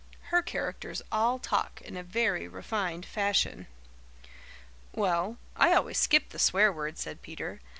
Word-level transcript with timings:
Her 0.31 0.41
characters 0.41 1.03
all 1.11 1.37
talk 1.37 1.79
in 1.83 1.95
a 1.95 2.01
very 2.01 2.47
refined 2.47 3.05
fashion." 3.05 3.67
"Well, 4.93 5.37
I 5.55 5.73
always 5.75 5.99
skip 5.99 6.29
the 6.29 6.39
swear 6.39 6.71
words," 6.73 7.01
said 7.01 7.21
Peter. 7.21 7.59